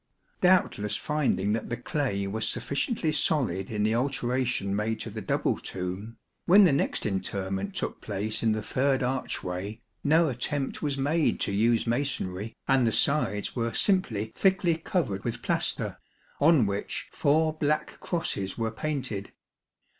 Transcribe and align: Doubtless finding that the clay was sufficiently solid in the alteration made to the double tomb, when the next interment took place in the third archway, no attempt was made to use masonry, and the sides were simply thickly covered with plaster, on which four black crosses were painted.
Doubtless 0.41 0.95
finding 0.95 1.53
that 1.53 1.69
the 1.69 1.77
clay 1.77 2.25
was 2.25 2.49
sufficiently 2.49 3.11
solid 3.11 3.69
in 3.69 3.83
the 3.83 3.93
alteration 3.93 4.75
made 4.75 4.99
to 5.01 5.11
the 5.11 5.21
double 5.21 5.59
tomb, 5.59 6.17
when 6.47 6.63
the 6.63 6.71
next 6.73 7.05
interment 7.05 7.75
took 7.75 8.01
place 8.01 8.41
in 8.41 8.53
the 8.53 8.63
third 8.63 9.03
archway, 9.03 9.79
no 10.03 10.27
attempt 10.27 10.81
was 10.81 10.97
made 10.97 11.39
to 11.41 11.51
use 11.51 11.85
masonry, 11.85 12.55
and 12.67 12.87
the 12.87 12.91
sides 12.91 13.55
were 13.55 13.73
simply 13.73 14.33
thickly 14.35 14.75
covered 14.75 15.23
with 15.23 15.43
plaster, 15.43 15.99
on 16.39 16.65
which 16.65 17.07
four 17.11 17.53
black 17.53 17.99
crosses 17.99 18.57
were 18.57 18.71
painted. 18.71 19.31